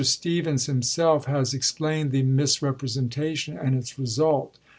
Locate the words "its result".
3.75-4.57